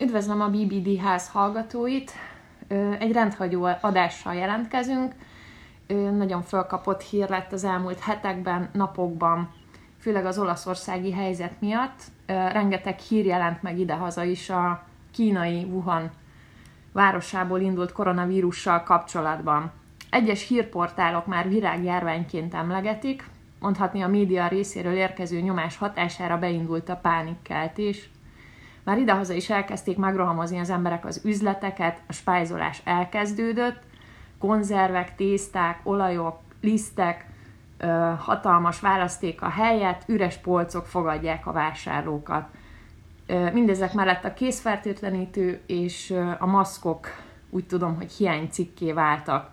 [0.00, 2.12] Üdvözlöm a BBD ház hallgatóit!
[2.98, 5.14] Egy rendhagyó adással jelentkezünk.
[6.16, 9.50] Nagyon fölkapott hír lett az elmúlt hetekben, napokban,
[10.00, 12.02] főleg az olaszországi helyzet miatt.
[12.26, 14.82] Rengeteg hír jelent meg idehaza is a
[15.12, 16.10] kínai Wuhan
[16.92, 19.72] városából indult koronavírussal kapcsolatban.
[20.10, 23.24] Egyes hírportálok már virágjárványként emlegetik,
[23.60, 28.10] mondhatni a média részéről érkező nyomás hatására beindult a pánikkeltés.
[28.88, 33.82] Már idehaza is elkezdték megrohamozni az emberek az üzleteket, a spájzolás elkezdődött,
[34.38, 37.26] konzervek, tészták, olajok, lisztek,
[38.18, 42.48] hatalmas választék a helyet, üres polcok fogadják a vásárlókat.
[43.52, 47.06] Mindezek mellett a készfertőtlenítő és a maszkok
[47.50, 49.50] úgy tudom, hogy hiánycikké váltak.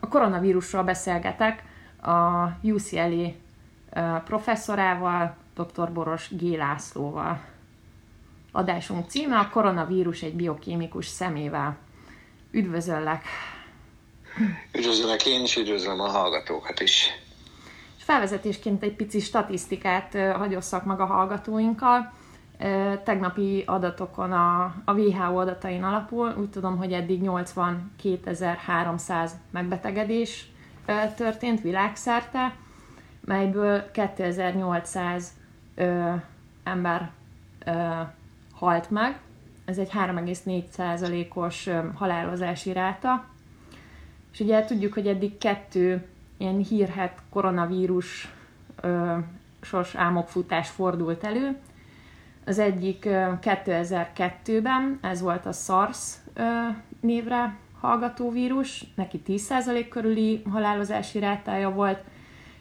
[0.00, 1.62] A koronavírusról beszélgetek
[2.02, 3.32] a UCLA
[4.24, 5.92] professzorával, dr.
[5.92, 6.42] Boros G.
[6.42, 7.40] Lászlóval.
[8.52, 11.76] Adásunk címe a koronavírus egy biokémikus szemével.
[12.50, 13.24] Üdvözöllek!
[14.72, 17.08] Üdvözöllek én is, üdvözlöm a hallgatókat is.
[17.98, 22.12] És felvezetésként egy pici statisztikát hagyosszak meg a hallgatóinkkal.
[23.04, 30.50] Tegnapi adatokon a, a WHO adatain alapul, úgy tudom, hogy eddig 82.300 megbetegedés
[31.16, 32.56] történt világszerte,
[33.24, 35.39] melyből 2800
[35.80, 36.12] ö,
[36.62, 37.10] ember
[37.64, 37.70] ö,
[38.52, 39.20] halt meg.
[39.64, 43.24] Ez egy 3,4%-os halálozási ráta.
[44.32, 48.32] És ugye tudjuk, hogy eddig kettő ilyen hírhet koronavírus
[48.80, 49.16] ö,
[49.60, 51.56] sos álmokfutás fordult elő.
[52.44, 53.04] Az egyik
[53.42, 56.14] 2002-ben, ez volt a SARS
[57.00, 62.04] névre hallgató vírus, neki 10% körüli halálozási rátája volt,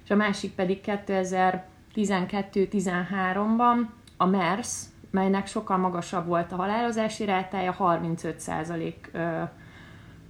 [0.04, 3.88] és a másik pedig 2000 12-13-ban
[4.18, 8.94] a MERS, melynek sokkal magasabb volt a halálozási rátája, 35%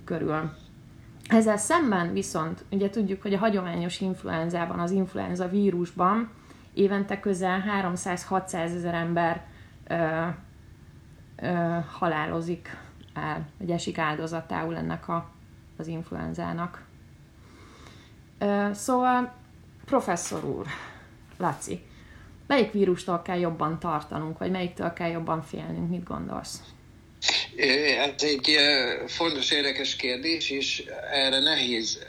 [0.04, 0.52] körül.
[1.28, 6.30] Ezzel szemben viszont, ugye tudjuk, hogy a hagyományos influenzában, az influenza vírusban
[6.74, 9.46] évente közel 300-600 ezer ember
[9.88, 10.28] ö,
[11.36, 12.78] ö, halálozik
[13.14, 15.30] el, vagy esik áldozatául ennek a,
[15.78, 16.86] az influenzának.
[18.38, 19.32] Ö, szóval,
[19.86, 20.66] professzor úr,
[21.40, 21.80] Laci,
[22.48, 25.90] melyik vírustól kell jobban tartanunk, vagy melyiktől kell jobban félnünk?
[25.90, 26.60] Mit gondolsz?
[27.56, 28.56] Ez egy
[29.08, 32.00] fontos, érdekes kérdés, és erre nehéz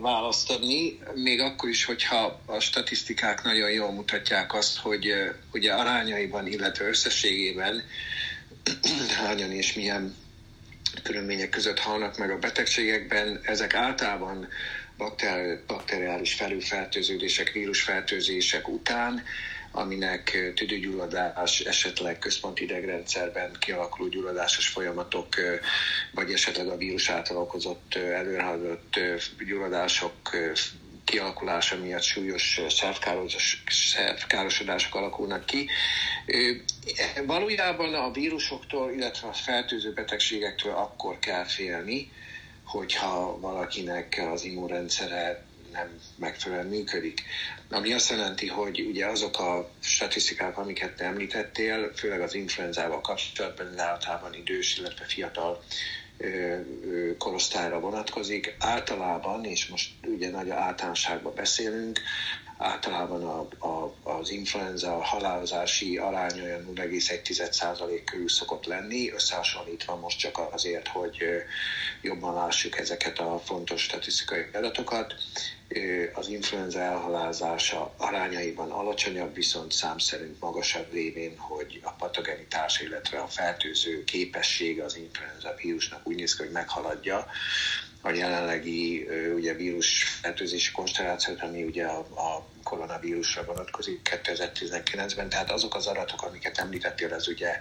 [0.00, 5.12] választ adni, még akkor is, hogyha a statisztikák nagyon jól mutatják azt, hogy
[5.52, 7.82] ugye arányaiban, illetve összességében
[9.24, 10.14] hányan és milyen
[11.02, 14.48] körülmények között halnak meg a betegségekben, ezek általában
[15.66, 19.22] bakteriális felülfertőződések, vírusfertőzések után,
[19.72, 25.28] aminek tüdőgyulladás, esetleg központi idegrendszerben kialakuló gyulladásos folyamatok,
[26.12, 29.00] vagy esetleg a vírus által okozott előrehaladott
[29.46, 30.36] gyulladások
[31.04, 32.60] kialakulása miatt súlyos
[33.68, 35.68] szervkárosodások alakulnak ki.
[37.26, 42.10] Valójában a vírusoktól, illetve a fertőző betegségektől akkor kell félni,
[42.70, 47.22] hogyha valakinek az immunrendszere nem megfelelően működik.
[47.70, 53.74] Ami azt jelenti, hogy ugye azok a statisztikák, amiket te említettél, főleg az influenzával kapcsolatban,
[53.74, 55.62] de általában idős, illetve fiatal
[57.18, 58.54] korosztályra vonatkozik.
[58.58, 62.00] Általában, és most ugye nagy általánosságban beszélünk,
[62.60, 70.38] általában a, a, az influenza halálozási arány olyan 0,1% körül szokott lenni, összehasonlítva most csak
[70.52, 71.16] azért, hogy
[72.02, 75.14] jobban lássuk ezeket a fontos statisztikai adatokat.
[76.14, 83.26] Az influenza elhalázása arányaiban alacsonyabb, viszont szám szerint magasabb révén, hogy a patogenitás, illetve a
[83.26, 87.26] fertőző képessége az influenza vírusnak úgy néz ki, hogy meghaladja
[88.00, 95.74] a jelenlegi ugye, vírus fertőzési konstellációt, ami ugye a, a koronavírusra vonatkozik 2019-ben, tehát azok
[95.74, 97.60] az adatok, amiket említettél, az ugye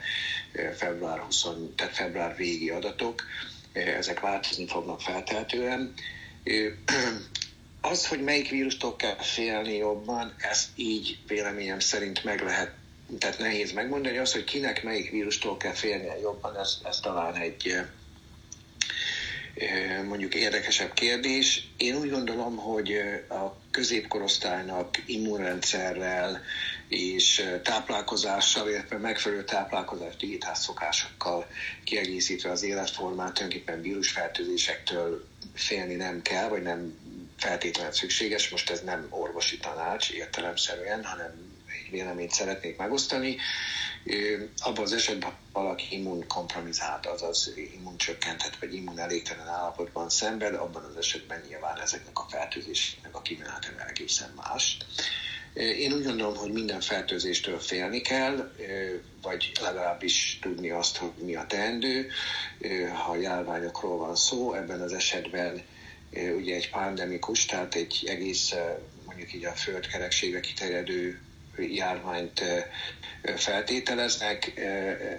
[0.76, 1.46] február 20,
[1.76, 3.24] tehát február végi adatok,
[3.74, 5.94] ezek változni fognak feltehetően.
[7.82, 12.74] Az, hogy melyik vírustól kell félni jobban, ezt így véleményem szerint meg lehet,
[13.20, 14.18] tehát nehéz megmondani.
[14.18, 17.82] Az, hogy kinek melyik vírustól kell félnie jobban, ez, ez talán egy,
[20.08, 21.68] mondjuk érdekesebb kérdés.
[21.78, 22.92] Én úgy gondolom, hogy
[23.30, 26.42] a középkorosztálynak immunrendszerrel
[26.88, 31.48] és táplálkozással, illetve megfelelő táplálkozás digitál szokásokkal
[31.84, 36.98] kiegészítve az életformát tulajdonképpen vírusfertőzésektől félni nem kell, vagy nem
[37.38, 38.50] feltétlenül szükséges.
[38.50, 41.59] Most ez nem orvosi tanács értelemszerűen, hanem
[41.90, 43.38] véleményt szeretnék megosztani.
[44.58, 51.80] Abban az esetben valaki immunkompromizált, azaz immuncsökkentett vagy immunelégtelen állapotban szenved, abban az esetben nyilván
[51.80, 54.78] ezeknek a fertőzésnek a kimenetele egészen más.
[55.54, 58.52] Én úgy gondolom, hogy minden fertőzéstől félni kell,
[59.22, 62.10] vagy legalábbis tudni azt, hogy mi a teendő,
[63.06, 64.54] ha járványokról van szó.
[64.54, 65.62] Ebben az esetben
[66.12, 68.54] ugye egy pandemikus, tehát egy egész
[69.06, 71.22] mondjuk így a földkerekségre kiterjedő
[71.62, 72.44] járványt
[73.36, 74.54] feltételeznek.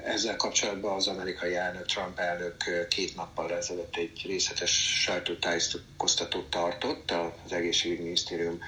[0.04, 7.52] Ezzel kapcsolatban az amerikai elnök, Trump elnök két nappal ezelőtt egy részletes sajtótájékoztatót tartott az
[7.52, 8.58] egészségügyminisztérium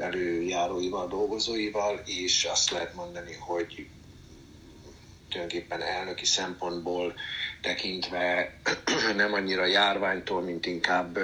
[0.00, 3.88] előjáróival, dolgozóival, és azt lehet mondani, hogy
[5.28, 7.14] tulajdonképpen elnöki szempontból
[7.60, 8.54] tekintve
[9.16, 11.18] nem annyira járványtól, mint inkább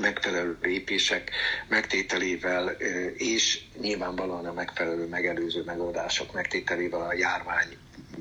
[0.00, 1.30] megfelelő lépések
[1.68, 2.68] megtételével
[3.16, 7.76] és nyilvánvalóan a megfelelő megelőző megoldások megtételével a járvány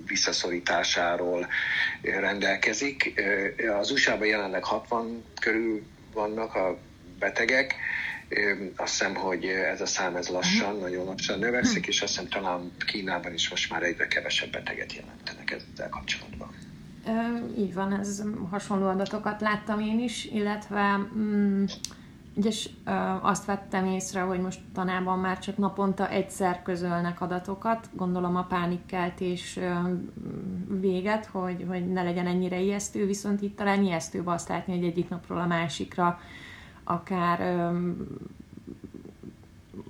[0.07, 1.47] visszaszorításáról
[2.01, 3.21] rendelkezik.
[3.79, 5.83] Az USA-ban jelenleg 60 körül
[6.13, 6.77] vannak a
[7.19, 7.75] betegek,
[8.75, 10.81] azt hiszem, hogy ez a szám ez lassan, mhm.
[10.81, 15.51] nagyon lassan növekszik, és azt hiszem talán Kínában is most már egyre kevesebb beteget jelentenek
[15.51, 16.60] ezzel kapcsolatban.
[17.57, 21.63] Így van, ez hasonló adatokat láttam én is, illetve mm,
[22.33, 22.69] és
[23.21, 29.59] azt vettem észre, hogy most tanában már csak naponta egyszer közölnek adatokat, gondolom a pánikkeltés
[30.79, 35.09] véget, hogy, hogy ne legyen ennyire ijesztő, viszont itt talán ijesztőbb azt látni, hogy egyik
[35.09, 36.19] napról a másikra
[36.83, 38.07] akár öm,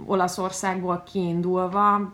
[0.06, 2.14] Olaszországból kiindulva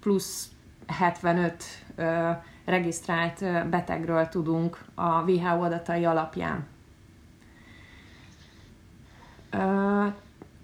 [0.00, 0.50] plusz
[0.86, 1.64] 75
[1.96, 2.30] ö,
[2.70, 6.66] regisztrált betegről tudunk a WHO adatai alapján.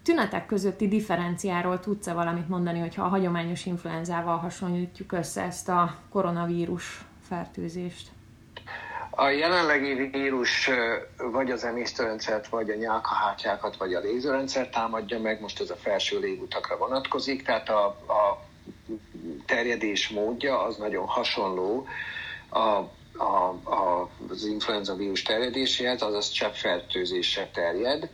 [0.02, 7.04] Tünetek közötti differenciáról tudsz-e valamit mondani, hogyha a hagyományos influenzával hasonlítjuk össze ezt a koronavírus
[7.28, 8.08] fertőzést?
[9.10, 10.70] A jelenlegi vírus
[11.16, 16.18] vagy az emésztőrendszert, vagy a nyálkahártyákat, vagy a lézőrendszert támadja meg, most ez a felső
[16.18, 18.45] légutakra vonatkozik, tehát a, a
[19.46, 21.86] terjedés módja az nagyon hasonló
[22.48, 28.08] a, a, a, az influenza vírus terjedéséhez, azaz cseppfertőzésre terjed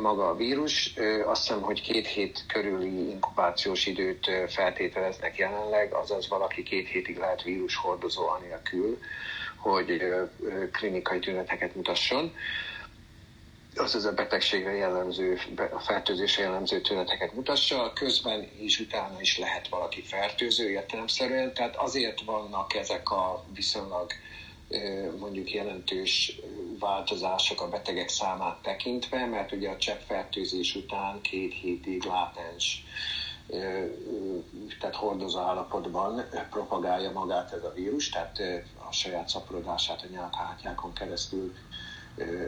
[0.00, 0.94] maga a vírus.
[1.26, 7.42] Azt hiszem, hogy két hét körüli inkubációs időt feltételeznek jelenleg, azaz valaki két hétig lehet
[7.42, 8.98] vírushordozó anélkül,
[9.56, 10.04] hogy
[10.72, 12.34] klinikai tüneteket mutasson.
[13.74, 15.38] Az az a betegségre jellemző,
[15.70, 22.20] a fertőzésre jellemző tüneteket mutassa, közben és utána is lehet valaki fertőző értelemszerűen, tehát azért
[22.20, 24.12] vannak ezek a viszonylag
[25.18, 26.40] mondjuk jelentős
[26.78, 32.84] változások a betegek számát tekintve, mert ugye a cseppfertőzés után két hétig látens
[34.80, 38.38] tehát hordozó állapotban propagálja magát ez a vírus, tehát
[38.88, 41.54] a saját szaporodását a nyálkahártyákon keresztül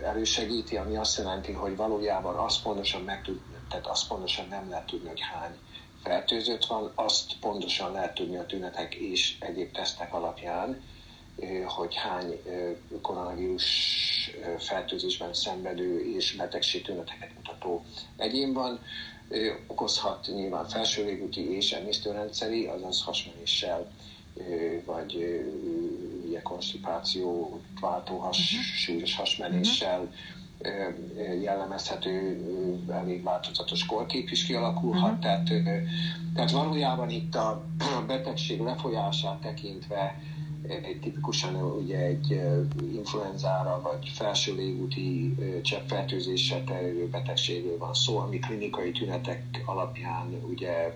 [0.04, 4.86] elősegíti, ami azt jelenti, hogy valójában azt pontosan, meg tud, tehát azt pontosan nem lehet
[4.86, 5.58] tudni, hogy hány
[6.02, 10.82] fertőzött van, azt pontosan lehet tudni a tünetek és egyéb tesztek alapján,
[11.66, 12.42] hogy hány
[13.02, 13.64] koronavírus
[14.58, 17.84] fertőzésben szenvedő és betegség tüneteket mutató
[18.16, 18.80] egyén van.
[19.66, 23.92] Okozhat nyilván felső légúti és emésztőrendszeri, azaz hasmenéssel
[24.84, 25.42] vagy
[26.34, 28.60] ugye konstipáció, váltó has, uh-huh.
[28.60, 31.42] súlyos hasmenéssel uh-huh.
[31.42, 32.40] jellemezhető
[32.92, 35.20] elég változatos korkép is kialakulhat, uh-huh.
[35.20, 35.50] tehát,
[36.34, 37.64] tehát valójában itt a
[38.06, 40.20] betegség lefolyását tekintve
[40.82, 42.40] egy tipikusan ugye egy
[42.94, 50.94] influenzára vagy felső légúti cseppfertőzéssel terjedő betegségről van szó, ami klinikai tünetek alapján ugye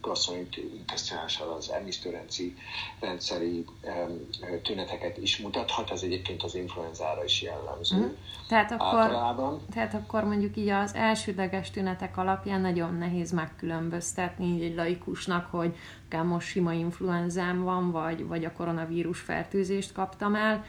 [0.00, 2.56] gastrointeszinálisan az emésztőrendszeri
[3.00, 3.64] rendszeri
[4.62, 7.96] tüneteket is mutathat, ez egyébként az influenzára is jellemző.
[7.96, 8.08] Mm.
[8.48, 9.60] Tehát akkor, általában.
[9.72, 15.76] tehát akkor mondjuk így az elsődleges tünetek alapján nagyon nehéz megkülönböztetni így egy laikusnak, hogy
[16.06, 20.64] akár most sima influenzám van, vagy, vagy a koronavírus fertőzést kaptam el,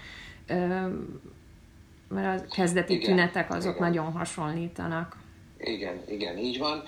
[2.08, 3.88] mert a kezdeti igen, tünetek azok igen.
[3.88, 5.18] nagyon hasonlítanak.
[5.60, 6.84] Igen, igen, így van.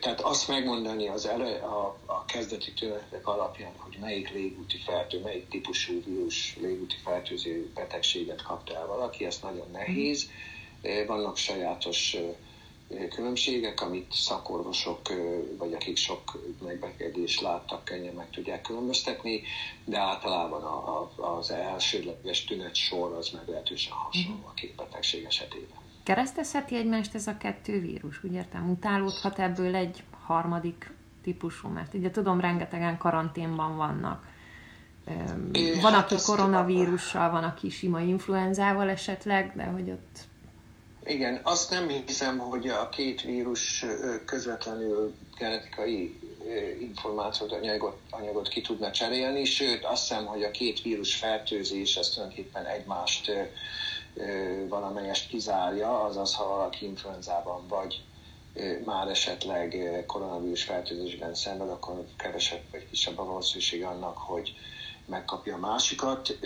[0.00, 5.48] Tehát azt megmondani az elő, a, a kezdeti tünetek alapján, hogy melyik légúti fertő, melyik
[5.48, 10.30] típusú vírus légúti fertőző betegséget kapta el valaki, ez nagyon nehéz.
[11.06, 12.16] Vannak sajátos
[13.10, 15.00] különbségek, amit szakorvosok,
[15.58, 19.42] vagy akik sok megbetegedést láttak, könnyen meg tudják különböztetni,
[19.84, 25.77] de általában a, a, az elsődleges tünet sor az meglehetősen hasonló a két betegség esetében
[26.08, 28.24] keresztezheti egymást ez a kettő vírus?
[28.24, 30.90] Úgy értem, mutálódhat ebből egy harmadik
[31.22, 31.68] típusú?
[31.68, 34.26] Mert ugye tudom, rengetegen karanténban vannak.
[35.82, 40.18] Van, hát aki koronavírussal, van, aki sima influenzával esetleg, de hogy ott...
[41.04, 43.84] Igen, azt nem hiszem, hogy a két vírus
[44.24, 46.18] közvetlenül genetikai
[46.80, 52.08] információt, anyagot, anyagot ki tudna cserélni, sőt azt hiszem, hogy a két vírus fertőzés az
[52.08, 53.32] tulajdonképpen egymást
[54.68, 58.02] valamelyest kizárja, azaz ha valaki influenzában vagy
[58.84, 64.54] már esetleg koronavírus fertőzésben szenved, akkor kevesebb vagy kisebb a valószínűség annak, hogy
[65.06, 66.38] megkapja a másikat.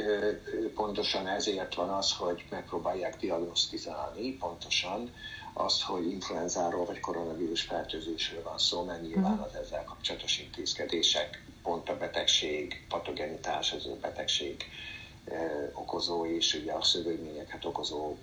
[0.74, 5.12] Pontosan ezért van az, hogy megpróbálják diagnosztizálni pontosan
[5.52, 9.42] az, hogy influenzáról vagy koronavírus fertőzésről van szó, mert nyilván mhm.
[9.42, 14.64] az ezzel kapcsolatos intézkedések, pont a betegség, patogenitás, az a betegség
[15.72, 18.16] okozó és ugye a szövődményeket okozó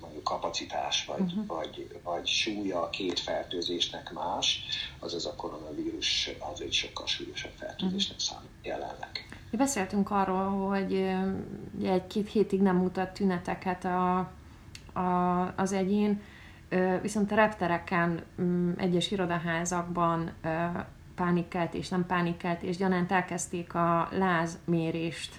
[0.00, 1.46] mondjuk kapacitás vagy, uh-huh.
[1.46, 4.64] vagy, vagy súlya a két fertőzésnek más,
[4.98, 8.36] azaz a koronavírus az egy sokkal súlyosabb fertőzésnek uh-huh.
[8.36, 9.26] számít jelenleg.
[9.50, 11.14] Mi beszéltünk arról, hogy
[11.82, 14.18] egy-két hétig nem mutat tüneteket a,
[14.92, 16.22] a, az egyén,
[17.02, 20.32] viszont a reptereken, mm, egyes irodaházakban
[21.16, 25.34] pánikelt és nem pánikelt, és gyanánt elkezdték a lázmérést.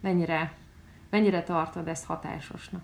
[0.00, 0.52] Mennyire,
[1.10, 2.82] mennyire tartod ezt hatásosnak?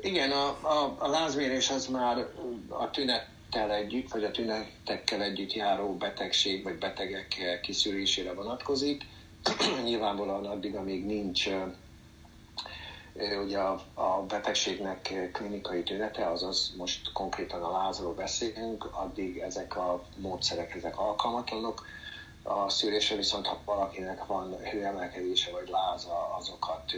[0.00, 2.26] Igen, a, a, a lázmérés az már
[2.68, 9.06] a tünettel együtt, vagy a tünetekkel együtt járó betegség, vagy betegek kiszűrésére vonatkozik.
[9.84, 11.48] Nyilvánvalóan addig, amíg nincs
[13.44, 20.04] ugye a, a betegségnek klinikai tünete, azaz most konkrétan a lázról beszélünk, addig ezek a
[20.16, 21.86] módszerek, ezek alkalmatlanok.
[22.42, 26.92] A szűrésre viszont, ha valakinek van hőemelkedése vagy láza, azokat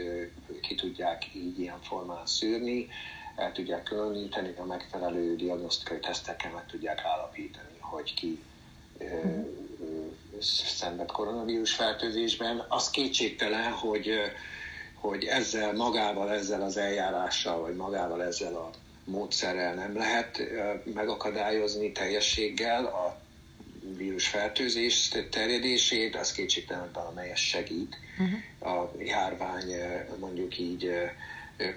[0.61, 2.87] ki tudják így ilyen formán szűrni,
[3.35, 8.43] el tudják különíteni, a megfelelő diagnosztikai tesztekkel meg tudják állapítani, hogy ki
[10.39, 12.65] szenved koronavírus fertőzésben.
[12.67, 14.09] Az kétségtelen, hogy
[15.03, 18.69] hogy ezzel magával, ezzel az eljárással, vagy magával ezzel a
[19.03, 20.41] módszerrel nem lehet
[20.93, 23.17] megakadályozni teljességgel a
[23.97, 28.73] vírus fertőzés terjedését, az kétségtelen valamelyes segít uh-huh.
[28.75, 29.73] a járvány
[30.19, 30.91] mondjuk így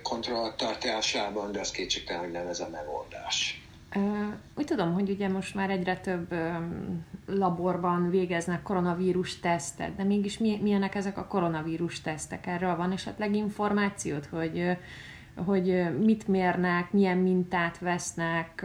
[0.03, 3.66] kontrolltartásában, de az kétségtelen, hogy nem ez a megoldás.
[4.57, 6.35] Úgy tudom, hogy ugye most már egyre több
[7.27, 12.47] laborban végeznek koronavírus tesztet, de mégis milyenek ezek a koronavírus tesztek?
[12.47, 14.77] Erről van esetleg információt, hogy,
[15.35, 18.65] hogy mit mérnek, milyen mintát vesznek?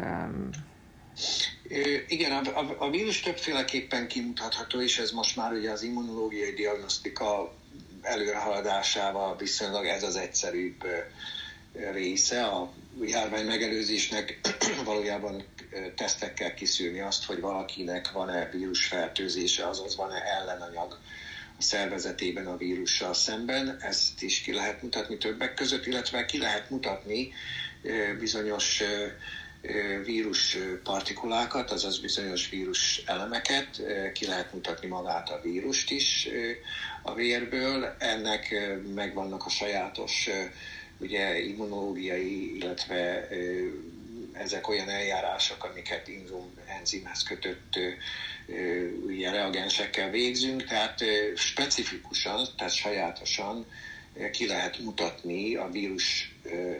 [2.08, 7.54] Igen, a, a, a vírus többféleképpen kimutatható, és ez most már ugye az immunológiai diagnosztika
[8.02, 10.86] előrehaladásával viszonylag ez az egyszerűbb
[11.92, 14.40] része a járvány megelőzésnek
[14.86, 15.44] valójában
[15.96, 20.98] tesztekkel kiszűrni azt, hogy valakinek van-e vírusfertőzése, azaz van-e ellenanyag
[21.58, 23.78] a szervezetében a vírussal szemben.
[23.82, 27.34] Ezt is ki lehet mutatni többek között, illetve ki lehet mutatni
[28.20, 28.84] bizonyos
[30.06, 33.82] vírus partikulákat, azaz bizonyos vírus elemeket,
[34.14, 36.28] ki lehet mutatni magát a vírust is
[37.02, 37.96] a vérből.
[38.00, 38.56] Ennek
[38.96, 40.30] megvannak a sajátos
[41.02, 43.28] ugye immunológiai, illetve
[44.34, 47.80] ezek olyan eljárások, amiket inzum enzimhez kötött
[49.06, 51.04] ugye, reagensekkel végzünk, tehát
[51.36, 53.66] specifikusan, tehát sajátosan
[54.32, 56.36] ki lehet mutatni a vírus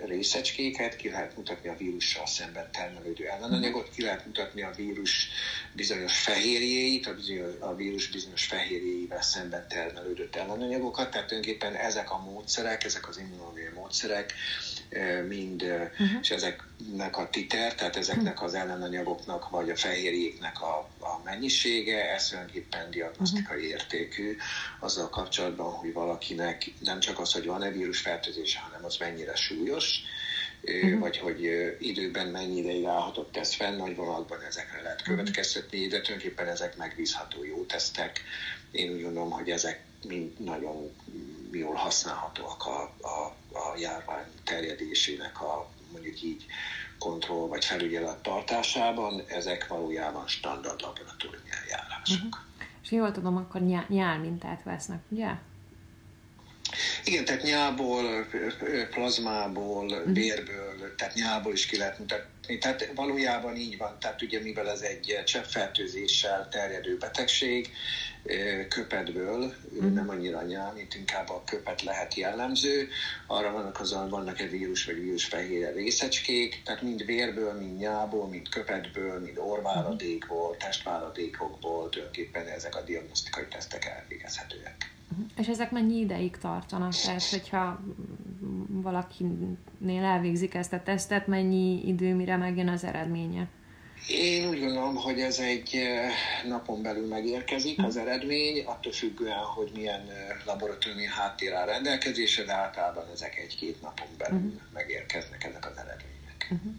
[0.06, 5.30] részecskéket, ki lehet mutatni a vírussal szemben termelődő ellenanyagot, ki lehet mutatni a vírus
[5.74, 7.08] bizonyos fehérjéit,
[7.60, 13.72] a, vírus bizonyos fehérjéivel szemben termelődött ellenanyagokat, tehát tulajdonképpen ezek a módszerek, ezek az immunológiai
[13.74, 14.34] módszerek
[15.28, 16.20] mind, uh-huh.
[16.22, 22.28] és ezeknek a titer, tehát ezeknek az ellenanyagoknak, vagy a fehérjéknek a, a mennyisége, ez
[22.28, 23.72] tulajdonképpen diagnosztikai uh-huh.
[23.72, 24.38] értékű
[24.80, 30.00] azzal kapcsolatban, hogy valakinek nem csak az, hogy van-e vírusfertőzése, hanem az mennyire súlyos,
[30.62, 31.00] uh-huh.
[31.00, 36.48] vagy hogy időben mennyi ideig állhatott ez fenn, nagy vonalakban ezekre lehet következtetni, de tulajdonképpen
[36.48, 38.22] ezek megbízható jó tesztek.
[38.72, 40.92] Én úgy gondolom, hogy ezek mind nagyon
[41.52, 46.46] jól használhatóak a, a, a járvány terjedésének a mondjuk így
[47.00, 52.18] kontroll vagy felügyelet tartásában, ezek valójában standard laboratóriumi eljárások.
[52.18, 52.42] Uh-huh.
[52.84, 55.30] És jól tudom, akkor nyál, nyál mintát vesznek, ugye?
[57.04, 58.28] Igen, tehát nyából,
[58.92, 62.58] plazmából, vérből, tehát nyából is ki lehet mutatni.
[62.58, 67.70] Tehát valójában így van, tehát ugye mivel ez egy cseppfertőzéssel terjedő betegség,
[68.68, 69.94] köpetből, mm.
[69.94, 72.90] nem annyira nyál, mint inkább a köpet lehet jellemző.
[73.28, 78.50] Arra vannak azon, vannak egy vírus vagy vírusfehérje részecskék, tehát mind vérből, mind nyából, mind
[78.50, 84.92] köpetből, mind orváladékból, testváladékokból tulajdonképpen ezek a diagnosztikai tesztek elvégezhetőek.
[85.38, 86.94] És ezek mennyi ideig tartanak?
[86.94, 87.80] Tehát, hogyha
[88.68, 93.48] valakinél elvégzik ezt a tesztet, mennyi idő, mire megjön az eredménye?
[94.08, 96.12] Én úgy gondolom, hogy ez egy eh,
[96.48, 102.54] napon belül megérkezik az eredmény, attól függően, hogy milyen eh, laboratóriumi háttér áll rendelkezésre, de
[102.54, 104.62] általában ezek egy-két napon belül uh-huh.
[104.74, 106.52] megérkeznek ezek az eredmények.
[106.52, 106.74] Uh-huh.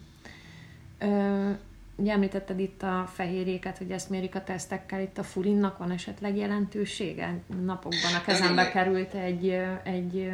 [0.97, 1.51] Ö,
[1.95, 6.37] ugye említetted itt a fehérjéket, hogy ezt mérik a tesztekkel, itt a furinnak van esetleg
[6.37, 7.41] jelentősége?
[7.63, 9.49] Napokban a kezembe került egy,
[9.83, 10.31] egy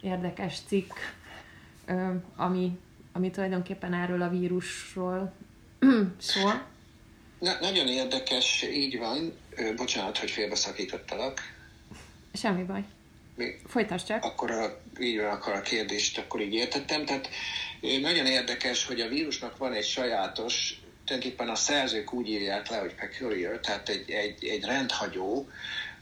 [0.00, 0.92] érdekes cikk,
[2.36, 2.78] ami,
[3.12, 5.32] ami tulajdonképpen erről a vírusról
[6.18, 6.64] szól.
[7.38, 9.32] Na, nagyon érdekes, így van.
[9.76, 11.40] Bocsánat, hogy félbeszakítottalak.
[12.32, 12.84] Semmi baj.
[14.06, 14.24] Csak.
[14.24, 17.04] Akkor a, így van, akkor a kérdést akkor így értettem.
[17.04, 17.28] Tehát
[18.00, 22.94] nagyon érdekes, hogy a vírusnak van egy sajátos, tulajdonképpen a szerzők úgy írják le, hogy
[22.94, 25.48] peculiar, tehát egy, egy, egy rendhagyó,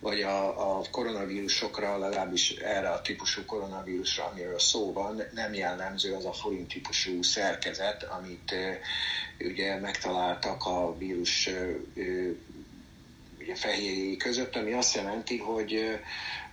[0.00, 6.24] vagy a, a koronavírusokra, legalábbis erre a típusú koronavírusra, amiről szó van, nem jellemző az
[6.24, 8.54] a forint típusú szerkezet, amit
[9.40, 11.48] ugye megtaláltak a vírus
[13.38, 15.98] ugye fehérjéi között, ami azt jelenti, hogy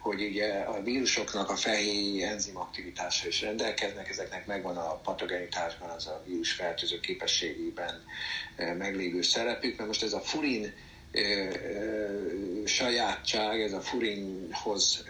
[0.01, 6.23] hogy ugye a vírusoknak a fehérjéi enzimaktivitása is rendelkeznek, ezeknek megvan a patogenitásban, az a
[6.25, 8.03] vírus fertőző képességében
[8.77, 10.73] meglévő szerepük, mert most ez a furin
[12.65, 15.03] sajátság, ez a furinhoz,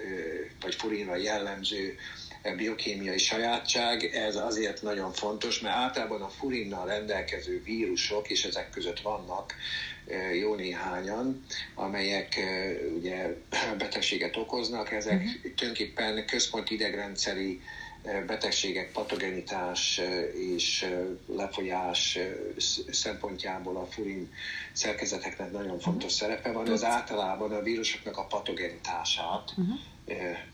[0.61, 1.95] vagy furinra jellemző
[2.55, 8.99] biokémiai sajátság, ez azért nagyon fontos, mert általában a furinnal rendelkező vírusok, és ezek között
[8.99, 9.55] vannak
[10.39, 11.45] jó néhányan,
[11.75, 12.39] amelyek
[12.97, 13.35] ugye
[13.77, 15.53] betegséget okoznak, ezek uh-huh.
[15.55, 17.61] tulajdonképpen központi idegrendszeri
[18.03, 20.01] betegségek, patogenitás
[20.33, 20.89] és
[21.25, 22.19] lefolyás
[22.91, 24.33] szempontjából a furin
[24.71, 26.71] szerkezeteknek nagyon fontos szerepe van.
[26.71, 29.79] Ez általában a vírusoknak a patogenitását uh-huh.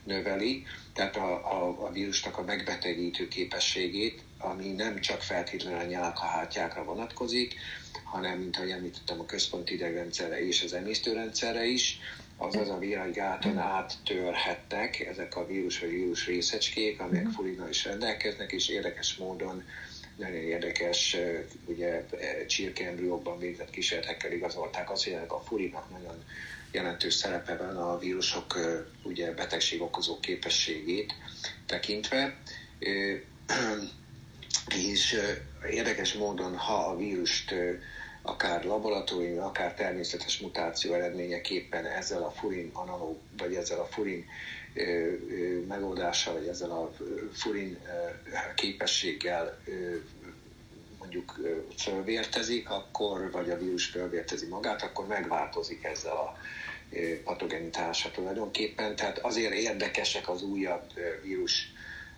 [0.04, 0.64] növeli,
[0.94, 7.56] tehát a, a, a vírusnak a megbetegítő képességét, ami nem csak feltétlenül a nyálkahártyákra vonatkozik,
[8.04, 12.00] hanem, mint ahogy említettem, a központi idegrendszerre és az emésztőrendszerre is,
[12.38, 17.34] azaz a világáton áttörhetnek ezek a vírus vagy vírus részecskék, amelyek mhm.
[17.34, 19.64] furinnal is rendelkeznek, és érdekes módon
[20.16, 21.18] nagyon érdekes,
[21.66, 22.06] ugye
[22.48, 26.24] csirkeembriókban végzett kísérletekkel igazolták azt, hogy a furinak nagyon
[26.72, 28.58] jelentős szerepe van a vírusok
[29.04, 31.14] ugye betegség okozó képességét
[31.66, 32.38] tekintve.
[34.92, 35.18] És
[35.72, 37.54] érdekes módon, ha a vírust
[38.28, 44.26] akár laboratóriumi, akár természetes mutáció eredményeképpen ezzel a furin analóg, vagy ezzel a furin
[45.68, 46.92] megoldással, vagy ezzel a
[47.34, 47.78] furin
[48.56, 49.60] képességgel
[51.00, 51.40] mondjuk
[51.78, 56.38] fölvértezik, akkor, vagy a vírus fölvértezi magát, akkor megváltozik ezzel a
[57.24, 58.96] patogenitása tulajdonképpen.
[58.96, 60.92] Tehát azért érdekesek az újabb
[61.24, 61.72] vírus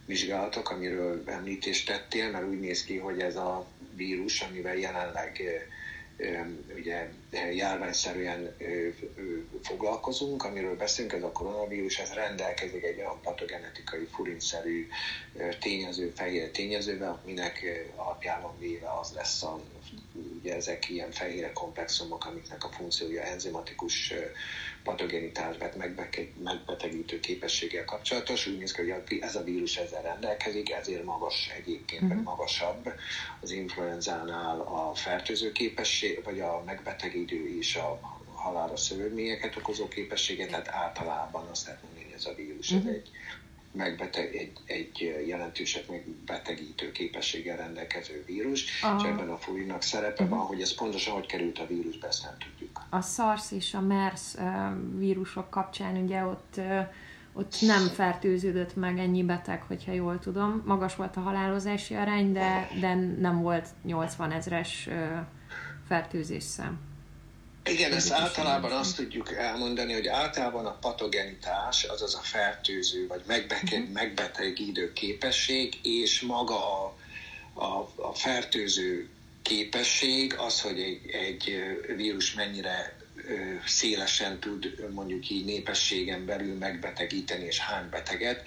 [0.05, 5.41] vizsgálatok, amiről említést tettél, mert úgy néz ki, hogy ez a vírus, amivel jelenleg
[6.75, 7.09] ugye
[7.51, 8.55] járványszerűen
[9.61, 14.87] foglalkozunk, amiről beszélünk, ez a koronavírus, ez rendelkezik egy olyan patogenetikai furinszerű
[15.59, 19.61] tényező, fehér tényezővel, minek alapjában véve az lesz a,
[20.39, 24.13] ugye ezek ilyen fehére komplexumok, amiknek a funkciója enzimatikus
[24.83, 25.55] patogenitás,
[26.43, 28.47] megbetegítő képességgel kapcsolatos.
[28.47, 32.23] Úgy néz ki, hogy ez a vírus ezzel rendelkezik, ezért magas egyébként, uh-huh.
[32.23, 32.93] magasabb
[33.41, 37.99] az influenzánál a fertőző képesség, vagy a megbetegítő és a
[38.33, 42.89] halálos szövődményeket okozó képessége, tehát általában azt lehet mondani, hogy ez a vírus uh-huh.
[42.89, 43.09] ez egy
[43.71, 48.95] megbeteg, egy, egy jelentősebb megbetegítő képességgel rendelkező vírus, a...
[48.97, 50.37] és ebben a fúrinak szerepe uh-huh.
[50.37, 52.81] van, hogy ez pontosan hogy került a vírusba, ezt nem tudjuk.
[52.89, 54.35] A SARS és a MERS
[54.97, 56.59] vírusok kapcsán ugye ott
[57.33, 60.63] ott nem fertőződött meg ennyi beteg, hogyha jól tudom.
[60.65, 64.89] Magas volt a halálozási arány, de, de nem volt 80 ezres
[65.87, 66.79] fertőzés szám.
[67.69, 73.91] Igen, ezt általában azt tudjuk elmondani, hogy általában a patogenitás, azaz a fertőző vagy mhm.
[73.93, 76.95] megbetegítő képesség, és maga a,
[77.53, 79.09] a, a fertőző
[79.41, 81.63] képesség, az, hogy egy, egy
[81.95, 82.97] vírus mennyire
[83.65, 88.43] szélesen tud mondjuk így népességen belül megbetegíteni, és hány beteget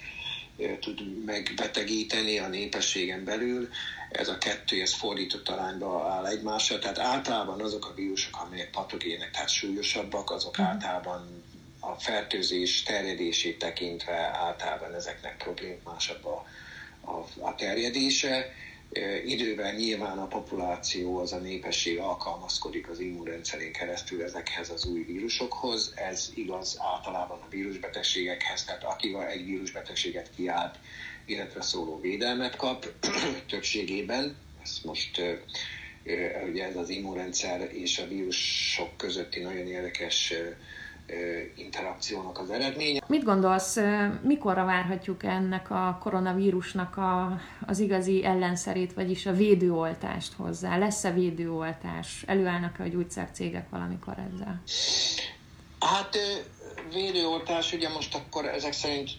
[0.79, 3.69] tud megbetegíteni a népességen belül.
[4.13, 6.79] Ez a kettő, ez fordított arányba áll egymásra.
[6.79, 10.63] Tehát általában azok a vírusok, amelyek patogének, tehát súlyosabbak, azok mm.
[10.63, 11.43] általában
[11.79, 16.45] a fertőzés terjedését tekintve általában ezeknek problémásabb a,
[17.01, 18.53] a, a terjedése
[19.25, 25.93] Idővel nyilván a populáció, az a népesség alkalmazkodik az immunrendszerén keresztül ezekhez az új vírusokhoz.
[25.95, 30.75] Ez igaz általában a vírusbetegségekhez, tehát aki egy vírusbetegséget kiállt,
[31.25, 32.85] illetve szóló védelmet kap
[33.49, 34.35] többségében.
[34.63, 35.21] Ez most
[36.49, 40.33] ugye ez az immunrendszer és a vírusok közötti nagyon érdekes
[41.55, 43.01] interakciónak az eredménye.
[43.07, 43.77] Mit gondolsz,
[44.21, 50.77] mikorra várhatjuk ennek a koronavírusnak a, az igazi ellenszerét, vagyis a védőoltást hozzá?
[50.77, 52.23] Lesz-e védőoltás?
[52.27, 54.61] Előállnak-e a gyógyszercégek valamikor ezzel?
[55.79, 56.17] Hát
[56.93, 59.09] védőoltás, ugye most akkor ezek szerint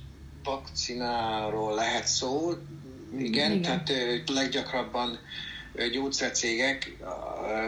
[0.44, 2.52] vakcináról lehet szó,
[3.18, 3.62] igen, igen.
[3.62, 5.18] tehát leggyakrabban
[5.92, 6.96] gyógyszercégek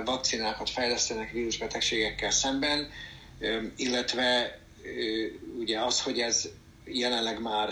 [0.05, 2.91] vakcinákat fejlesztenek vírusbetegségekkel szemben,
[3.77, 4.59] illetve
[5.59, 6.49] ugye az, hogy ez
[6.85, 7.69] jelenleg már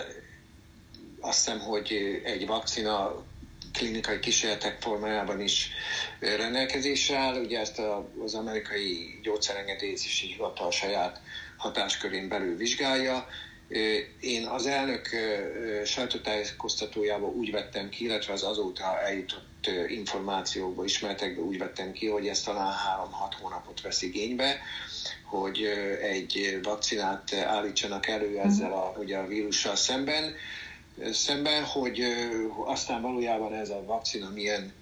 [1.21, 3.25] azt hiszem, hogy egy vakcina
[3.73, 5.71] klinikai kísérletek formájában is
[6.21, 7.41] rendelkezésre áll.
[7.41, 7.83] Ugye ezt
[8.25, 11.21] az amerikai gyógyszerengedélyezési hivatal saját
[11.57, 13.27] hatáskörén belül vizsgálja.
[14.21, 15.09] Én az elnök
[15.85, 22.41] sajtótájékoztatójába úgy vettem ki, illetve az azóta eljutott információkba, ismertekbe úgy vettem ki, hogy ez
[22.41, 22.73] talán
[23.33, 24.61] 3-6 hónapot vesz igénybe
[25.25, 25.65] hogy
[26.03, 30.35] egy vakcinát állítsanak elő ezzel a, ugye a vírussal szemben,
[31.13, 32.05] szemben, hogy
[32.65, 34.73] aztán valójában ez a vakcina milyen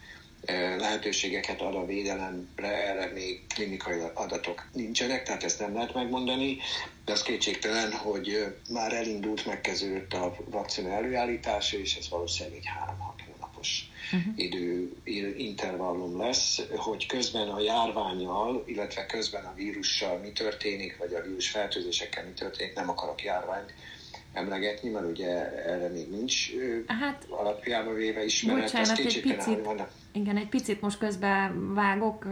[0.79, 6.59] lehetőségeket ad a védelemre, erre még klinikai adatok nincsenek, tehát ezt nem lehet megmondani,
[7.05, 13.23] de az kétségtelen, hogy már elindult, megkezdődött a vakcina előállítása, és ez valószínűleg egy 3-6
[13.33, 14.33] hónapos uh-huh.
[15.05, 21.23] idő intervallum lesz, hogy közben a járványjal, illetve közben a vírussal mi történik, vagy a
[21.23, 23.75] vírus fertőzésekkel mi történik, nem akarok járványt
[24.33, 25.29] emlegetni, mert ugye
[25.65, 26.51] erre még nincs
[26.87, 28.63] hát, alapjába véve ismeret.
[28.63, 29.69] Bocsánat, egy picit,
[30.13, 32.27] igen, egy picit most közben vágok.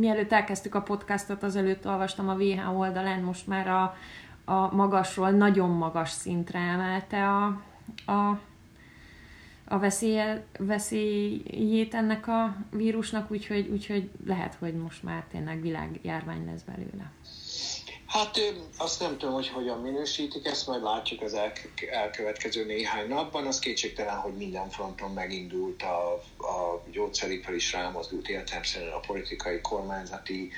[0.00, 3.96] Mielőtt elkezdtük a podcastot, azelőtt olvastam a WHO oldalán, most már a,
[4.44, 7.44] a magasról nagyon magas szintre emelte a,
[8.12, 8.40] a
[9.72, 16.62] a veszélye, veszélyét ennek a vírusnak, úgyhogy, úgyhogy lehet, hogy most már tényleg világjárvány lesz
[16.62, 17.10] belőle.
[18.10, 18.40] Hát
[18.76, 21.52] azt nem tudom, hogy hogyan minősítik ezt, majd látjuk az el,
[21.90, 23.46] elkövetkező néhány napban.
[23.46, 30.50] Az kétségtelen, hogy minden fronton megindult a, a gyógyszeripar is rámozdult értelemszerűen a politikai, kormányzati,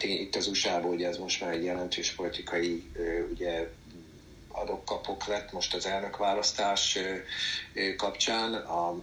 [0.00, 2.90] itt az USA-ból ugye ez most már egy jelentős politikai
[3.32, 3.70] ugye,
[4.48, 6.98] adok-kapok lett most az elnökválasztás
[7.96, 8.54] kapcsán.
[8.54, 9.02] A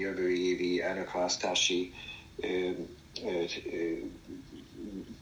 [0.00, 1.94] jövő évi elnökválasztási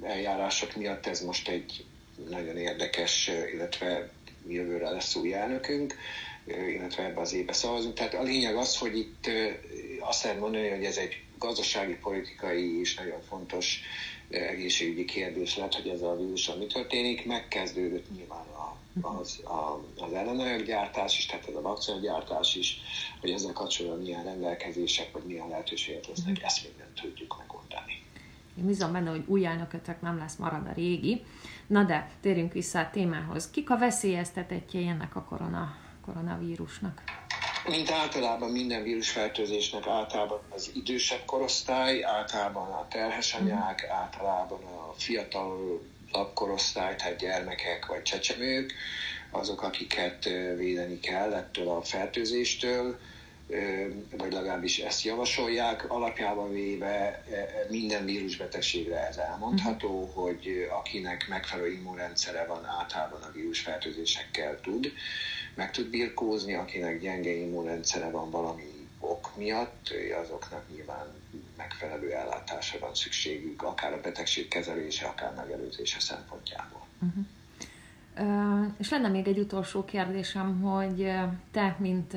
[0.02, 1.85] eljárások miatt ez most egy
[2.28, 4.10] nagyon érdekes, illetve
[4.48, 5.94] jövőre lesz új elnökünk,
[6.46, 7.94] illetve ebbe az évbe szavazunk.
[7.94, 9.30] Tehát a lényeg az, hogy itt
[10.00, 13.80] azt lehet mondani, hogy ez egy gazdasági, politikai és nagyon fontos
[14.30, 17.26] egészségügyi kérdés lett, hogy ez a vírussal mi történik.
[17.26, 18.46] Megkezdődött nyilván
[19.00, 22.78] az, a, az ellenanyaggyártás is, tehát ez a vakcinagyártás is,
[23.20, 28.05] hogy ezzel kapcsolatban milyen rendelkezések, vagy milyen lehetőségek lesznek, ezt még nem tudjuk megoldani.
[28.58, 31.24] Én bízom benne, hogy új elnökötök nem lesz, marad a régi.
[31.66, 33.50] Na de, térjünk vissza a témához.
[33.50, 37.02] Kik a veszélyeztetettjei ennek a korona, koronavírusnak?
[37.68, 43.90] Mint általában minden vírusfertőzésnek általában az idősebb korosztály, általában a terhes anyák, mm.
[43.90, 45.80] általában a fiatal
[46.34, 48.74] korosztály, tehát gyermekek vagy csecsemők,
[49.30, 50.24] azok, akiket
[50.56, 52.98] védeni kell ettől a fertőzéstől,
[54.16, 55.90] vagy legalábbis ezt javasolják.
[55.90, 57.24] Alapjában véve
[57.68, 60.24] minden vírusbetegségre ez elmondható, uh-huh.
[60.24, 64.92] hogy akinek megfelelő immunrendszere van, általában a vírusfertőzésekkel tud,
[65.54, 71.06] meg tud birkózni, akinek gyenge immunrendszere van valami ok miatt, azoknak nyilván
[71.56, 76.86] megfelelő ellátásra van szükségük, akár a betegség kezelése, akár megelőzése szempontjából.
[77.02, 77.24] Uh-huh.
[78.18, 81.12] Uh, és lenne még egy utolsó kérdésem, hogy
[81.50, 82.16] te, mint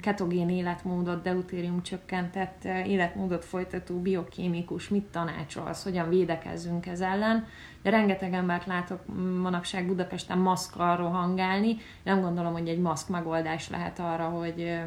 [0.00, 7.46] ketogén életmódot, deutérium csökkentett életmódot folytató biokémikus mit tanácsolsz, hogyan védekezzünk ez ellen.
[7.82, 9.00] De rengeteg embert látok
[9.40, 11.76] manapság Budapesten maszkkal rohangálni.
[12.02, 14.78] Nem gondolom, hogy egy maszk megoldás lehet arra, hogy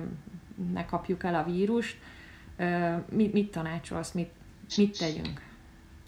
[0.74, 1.98] ne kapjuk el a vírust.
[3.10, 4.32] Mit, mit tanácsolsz, mit,
[4.78, 5.46] mit tegyünk?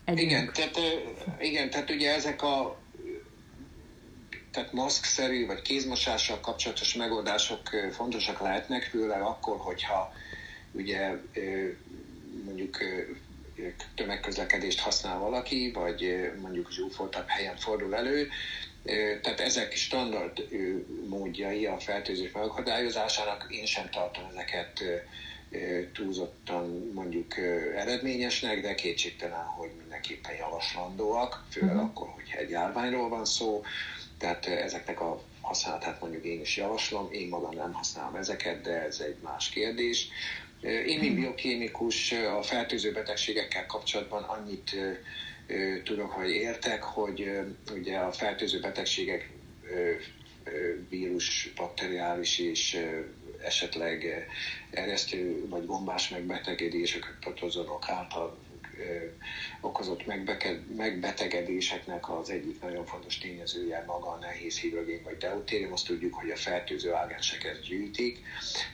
[0.09, 0.31] együnk.
[0.31, 0.79] Igen, tehát,
[1.39, 2.77] igen, tehát ugye ezek a
[4.51, 10.13] tehát maszkszerű vagy kézmosással kapcsolatos megoldások fontosak lehetnek, főleg akkor, hogyha
[10.71, 11.11] ugye
[12.45, 12.77] mondjuk
[13.95, 18.29] tömegközlekedést használ valaki, vagy mondjuk zsúfoltabb helyen fordul elő,
[19.21, 20.47] tehát ezek standard
[21.07, 24.83] módjai a fertőzés megakadályozásának, én sem tartom ezeket
[25.93, 27.37] túlzottan mondjuk
[27.75, 31.89] eredményesnek, de kétségtelen, hogy mindenképpen javaslandóak, főleg uh-huh.
[31.89, 33.63] akkor, hogyha egy járványról van szó,
[34.17, 38.99] tehát ezeknek a használatát mondjuk én is javaslom, én magam nem használom ezeket, de ez
[38.99, 40.07] egy más kérdés.
[40.61, 44.75] Én, mint biokémikus, a fertőző betegségekkel kapcsolatban annyit
[45.83, 47.31] tudok, hogy értek, hogy
[47.73, 49.29] ugye a fertőző betegségek
[50.89, 52.79] vírus, bakteriális és
[53.43, 54.27] esetleg
[54.71, 58.37] eresztő vagy gombás megbetegedések, protozonok által
[59.61, 60.05] okozott
[60.75, 65.71] megbetegedéseknek az egyik nagyon fontos tényezője maga a nehéz hidrogén vagy deutérium.
[65.71, 68.19] Azt tudjuk, hogy a fertőző ágenseket gyűjtik.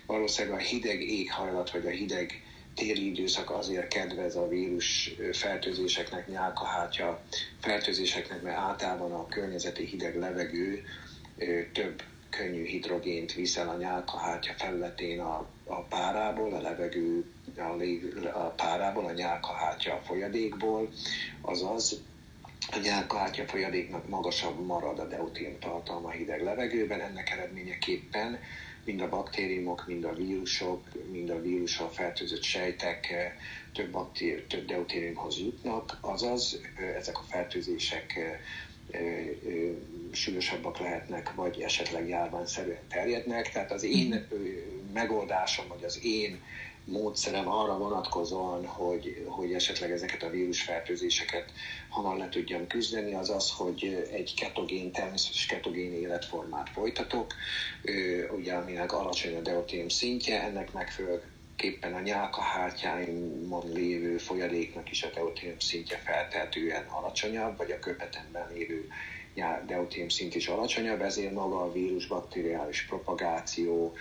[0.06, 2.42] Valószínűleg a hideg éghajlat vagy a hideg
[2.76, 7.24] téli időszak azért kedvez a vírus fertőzéseknek, nyálkahátya
[7.60, 10.84] fertőzéseknek, mert általában a környezeti hideg levegő
[11.74, 17.26] több könnyű hidrogént viszel a nyálkahártya felületén a, a párából, a levegő
[17.58, 20.92] a, lég, a párából, a nyálkahártya a folyadékból,
[21.42, 22.02] azaz
[22.72, 28.40] a nyálkahártya folyadéknak magasabb marad a deutén tartalma hideg levegőben, ennek eredményeképpen
[28.86, 33.14] mind a baktériumok, mind a vírusok, mind a vírussal fertőzött sejtek
[33.74, 36.60] több, baktéri, több deutériumhoz jutnak, azaz
[36.98, 38.20] ezek a fertőzések
[40.16, 43.52] súlyosabbak lehetnek, vagy esetleg járványszerűen terjednek.
[43.52, 44.28] Tehát az én
[44.94, 46.42] megoldásom, vagy az én
[46.86, 51.52] módszerem arra vonatkozóan, hogy, hogy esetleg ezeket a vírusfertőzéseket
[51.90, 57.34] hamar le tudjam küzdeni, az az, hogy egy ketogén, természetes ketogén életformát folytatok,
[58.38, 65.60] ugye aminek alacsony a deutérium szintje, ennek megfelelőképpen a nyálkahártyáimon lévő folyadéknak is a deutérium
[65.60, 68.88] szintje feltehetően alacsonyabb, vagy a köpetemben lévő
[69.66, 73.96] deutérium szint is alacsonyabb, ezért maga a vírus bakteriális propagáció,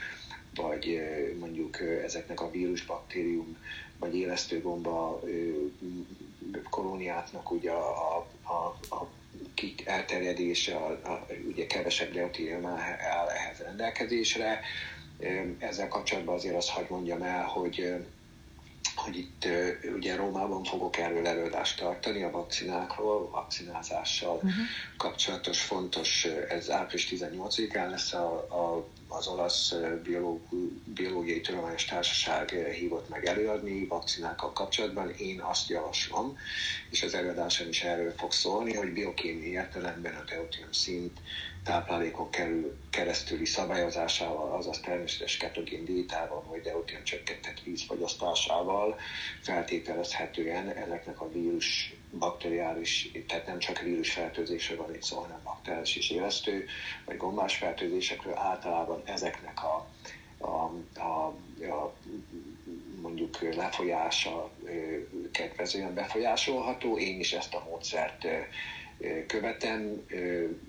[0.55, 1.01] vagy
[1.39, 3.57] mondjuk ezeknek a vírusbaktérium
[3.99, 5.21] vagy élesztőgomba
[6.71, 9.09] kolóniátnak ugye a, a, a
[9.85, 14.61] elterjedése, a, a, ugye kevesebb deutérium áll ehhez rendelkezésre.
[15.59, 17.95] Ezzel kapcsolatban azért azt hagyd mondjam el, hogy
[18.97, 19.49] hogy itt
[19.95, 24.53] ugye Rómában fogok erről előadást tartani a vakcinákról, vakcinázással uh-huh.
[24.97, 29.75] kapcsolatos fontos, ez április 18-án lesz a, a az olasz
[30.95, 35.11] biológiai tudományos társaság hívott meg előadni vakcinákkal kapcsolatban.
[35.11, 36.39] Én azt javaslom,
[36.91, 41.19] és az előadásom is erről fog szólni, hogy biokémiai értelemben a deutérium szint
[41.65, 48.99] táplálékon kerül, keresztüli szabályozásával, azaz természetes ketogén diétával, vagy deutérium csökkentett vízfogyasztásával
[49.41, 56.11] feltételezhetően ennek a vírus bakteriális, tehát nem csak vírusfertőzésről van itt szó, hanem bakteriális és
[56.11, 56.67] élesztő,
[57.05, 59.89] vagy gombás fertőzésekről általában ezeknek a,
[60.39, 61.27] a, a,
[61.71, 61.95] a
[63.01, 64.51] mondjuk lefolyása
[65.33, 66.99] kedvezően befolyásolható.
[66.99, 68.27] Én is ezt a módszert
[69.27, 70.07] követem.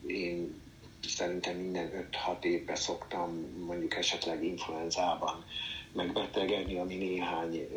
[0.07, 0.63] Én
[1.07, 3.29] szerintem minden 5-6 évben szoktam
[3.65, 5.45] mondjuk esetleg influenzában
[5.91, 7.67] megbetegedni, ami néhány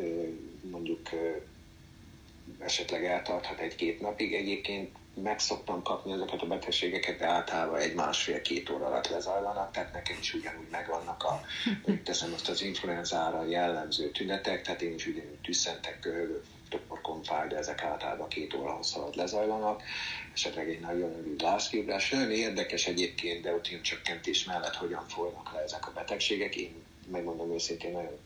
[0.71, 1.09] mondjuk
[2.59, 4.33] esetleg eltarthat egy-két napig.
[4.33, 9.93] Egyébként meg szoktam kapni ezeket a betegségeket, de általában egy másfél-két óra alatt lezajlanak, tehát
[9.93, 11.41] nekem is ugyanúgy megvannak a,
[12.03, 15.99] teszem azt az influenzára jellemző tünetek, tehát én is ugyanúgy tüsszentek,
[16.69, 19.83] toporkon fáj, de ezek általában két óra hosszú alatt lezajlanak,
[20.33, 22.09] esetleg egy nagyon rövid lászképres.
[22.09, 26.55] Nagyon érdekes egyébként deutin csökkentés mellett hogyan folynak le ezek a betegségek.
[26.55, 28.19] Én megmondom őszintén nagyon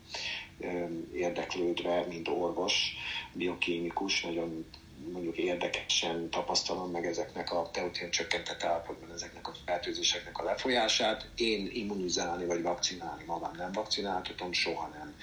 [1.13, 2.95] érdeklődve, mint orvos,
[3.33, 4.65] biokémikus, nagyon
[5.11, 11.27] mondjuk érdekesen tapasztalom meg ezeknek a deutérium csökkentett állapotban ezeknek a fertőzéseknek a lefolyását.
[11.35, 15.15] Én immunizálni vagy vakcinálni magam nem vakcináltatom, soha nem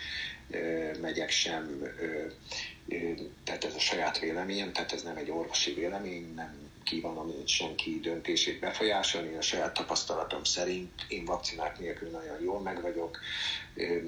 [1.01, 1.83] megyek sem,
[3.45, 8.61] tehát ez a saját véleményem, tehát ez nem egy orvosi vélemény, nem kívánom senki döntését
[8.61, 9.37] befolyásolni.
[9.37, 13.19] A saját tapasztalatom szerint én vakcinák nélkül nagyon jól meg vagyok,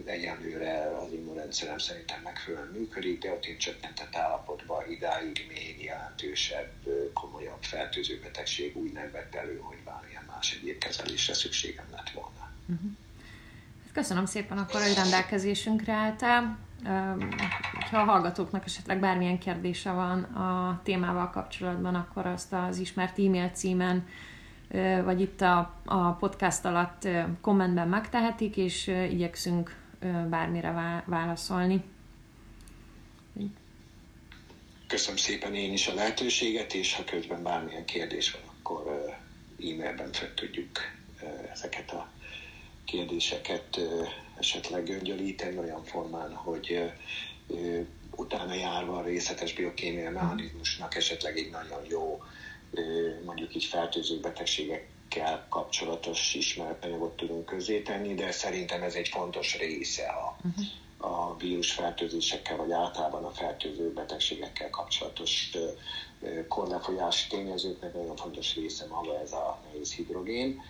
[0.04, 6.72] egyenlőre az immunrendszerem szerintem megfelelően működik, de ott én csökkentett állapotban idáig még jelentősebb,
[7.12, 12.50] komolyabb fertőző betegség úgy nem vett elő, hogy bármilyen más egyéb kezelésre szükségem lett volna.
[12.68, 12.90] Uh-huh.
[13.92, 16.58] Köszönöm szépen akkor, hogy rendelkezésünkre álltál.
[17.90, 23.48] Ha a hallgatóknak esetleg bármilyen kérdése van a témával kapcsolatban, akkor azt az ismert e-mail
[23.48, 24.06] címen
[25.04, 27.08] vagy itt a, a podcast alatt
[27.40, 29.76] kommentben megtehetik, és igyekszünk
[30.28, 31.84] bármire válaszolni.
[34.86, 38.82] Köszönöm szépen én is a lehetőséget, és ha közben bármilyen kérdés van, akkor
[39.58, 40.78] e-mailben fel tudjuk
[41.52, 42.08] ezeket a
[42.84, 43.80] kérdéseket
[44.38, 46.92] esetleg göngyölíteni olyan formán, hogy
[48.16, 52.22] utána járva a részletes biokémiai mechanizmusnak esetleg egy nagyon jó
[53.24, 60.36] mondjuk így fertőző betegségekkel kapcsolatos ismeretanyagot tudunk közzétenni, de szerintem ez egy fontos része a,
[60.36, 61.12] uh-huh.
[61.12, 65.50] a vírusfertőzésekkel, vagy általában a fertőző betegségekkel kapcsolatos
[66.48, 70.60] korlefolyási tényezőknek nagyon fontos része maga ez a nehéz hidrogén.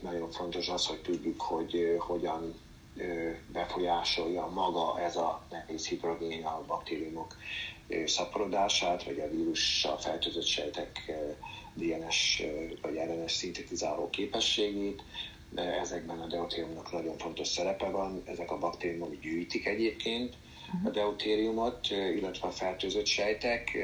[0.00, 2.54] Nagyon fontos az, hogy tudjuk, hogy hogyan
[3.52, 7.36] befolyásolja maga ez a nehéz hidrogén a baktériumok
[8.06, 11.12] szaporodását, vagy a vírussal fertőzött sejtek
[11.74, 12.42] DNS
[12.82, 15.02] vagy RNS szintetizáló képességét.
[15.54, 20.34] Ezekben a deutériumnak nagyon fontos szerepe van, ezek a baktériumok gyűjtik egyébként,
[20.84, 23.74] a deutériumot, illetve a fertőzött sejtek.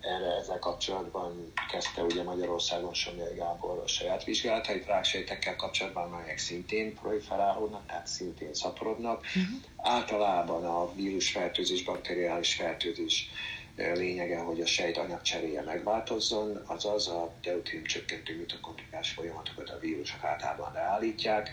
[0.00, 6.94] Erre ezzel kapcsolatban kezdte ugye Magyarországon Somjai Gábor a saját vizsgálatait ráksejtekkel kapcsolatban, amelyek szintén
[6.94, 9.20] proliferálódnak, tehát szintén szaporodnak.
[9.20, 9.42] Uh-huh.
[9.76, 13.30] Általában a vírusfertőzés, bakteriális fertőzés
[13.76, 20.72] lényege, hogy a sejt anyagcseréje megváltozzon, azaz a deutérium csökkentő mitokondriás folyamatokat a vírusok általában
[20.72, 21.50] leállítják.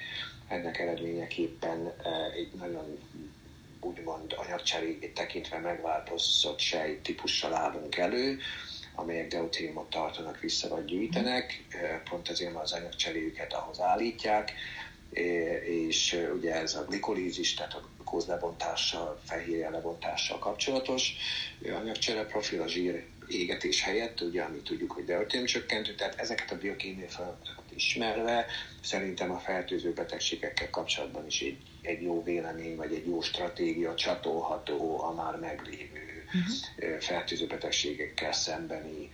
[0.48, 1.94] Ennek eredményeképpen
[2.36, 2.98] egy nagyon
[3.82, 8.40] úgymond anyagcseréjét tekintve megváltozott sej típussal állunk elő,
[8.96, 11.64] amelyek deutériumot tartanak vissza vagy gyűjtenek,
[12.10, 14.54] pont ezért az anyagcseréjüket ahhoz állítják,
[15.64, 21.16] és ugye ez a glikolízis, tehát a glukóz lebontással, fehérje lebontással kapcsolatos
[21.64, 26.58] anyagcsere profil a zsír égetés helyett, ugye, ami tudjuk, hogy deutérium csökkentő, tehát ezeket a
[26.58, 27.08] biokémiai
[27.78, 28.46] ismerve,
[28.82, 35.04] szerintem a fertőző betegségekkel kapcsolatban is egy, egy jó vélemény, vagy egy jó stratégia csatolható
[35.04, 37.00] a már meglévő uh-huh.
[37.00, 39.10] fertőző betegségekkel szembeni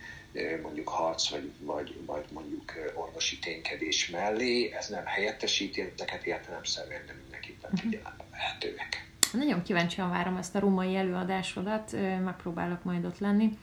[0.62, 4.72] mondjuk harc, vagy, vagy, vagy mondjuk orvosi ténykedés mellé.
[4.72, 7.90] Ez nem helyettesíti ezeket értelemszerűen, de mindenképpen uh-huh.
[7.90, 9.12] figyelembe vehetőek.
[9.32, 11.92] Nagyon kíváncsian várom ezt a római előadásodat,
[12.24, 13.58] megpróbálok majd ott lenni.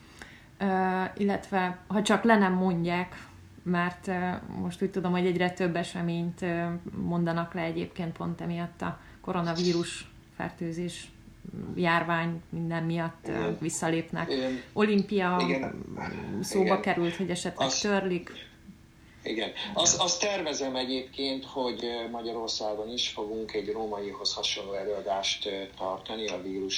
[1.18, 3.16] illetve, ha csak le nem mondják,
[3.64, 4.12] mert
[4.62, 6.46] most úgy tudom, hogy egyre több eseményt
[6.96, 11.12] mondanak le egyébként pont emiatt a koronavírus fertőzés
[11.76, 13.58] járvány minden miatt igen.
[13.60, 14.32] visszalépnek.
[14.32, 14.60] Igen.
[14.74, 15.84] Olimpia igen.
[16.42, 16.82] szóba igen.
[16.82, 18.32] került, hogy esetleg Azt, törlik.
[19.32, 19.52] Igen.
[19.74, 26.76] Azt, azt tervezem egyébként, hogy Magyarországon is fogunk egy rómaihoz hasonló előadást tartani a vírus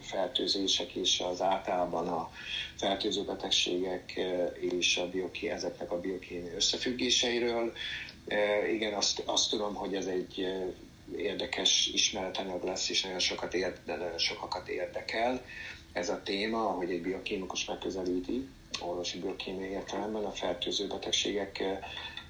[0.00, 2.30] fertőzések és az általában a
[2.76, 4.20] fertőző betegségek
[4.60, 7.72] és a bioké, ezeknek a biokémiai összefüggéseiről.
[8.72, 10.46] Igen, azt, azt tudom, hogy ez egy
[11.16, 15.44] érdekes ismeretanyag lesz, és nagyon sokat, érde, nagyon sokakat érdekel
[15.92, 18.48] ez a téma, hogy egy biokémikus megközelíti
[18.80, 21.78] orvosi biokémiai értelemben a fertőző betegségek eh,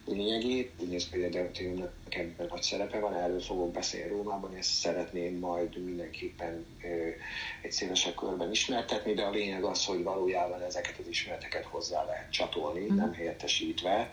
[0.07, 0.73] lényegét.
[0.79, 4.67] Úgy néz ki, hogy a deutériumnak ebben nagy szerepe van, erről fogok beszélni Rómában, és
[4.67, 6.91] szeretném majd mindenképpen eh,
[7.63, 12.31] egy szélesebb körben ismertetni, de a lényeg az, hogy valójában ezeket az ismereteket hozzá lehet
[12.31, 12.97] csatolni, mm.
[12.97, 14.13] nem helyettesítve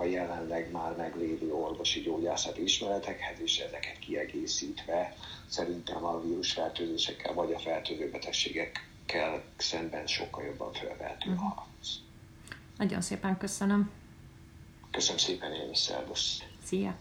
[0.00, 7.58] a jelenleg már meglévő orvosi gyógyászati ismeretekhez, és ezeket kiegészítve szerintem a vírusfertőzésekkel vagy a
[7.58, 11.52] fertőző betegségek kell szemben sokkal jobban felvehető uh-huh.
[11.52, 11.88] harc.
[12.76, 13.90] Nagyon szépen köszönöm.
[14.90, 16.42] Köszönöm szépen én is, szervusz.
[16.64, 16.94] Szia.